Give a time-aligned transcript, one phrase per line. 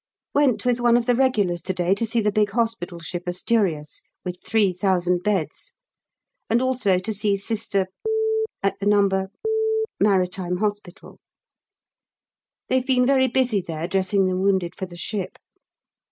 [0.33, 4.01] Went with one of the regulars to day to see the big hospital ship Asturias
[4.25, 5.73] with 3000 beds,
[6.49, 7.85] and also to see Sister
[8.63, 9.27] at the No.
[9.99, 11.19] Maritime Hospital.
[12.67, 15.37] They've been very busy there dressing the wounded for the ship.